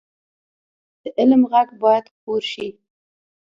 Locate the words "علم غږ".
1.19-1.69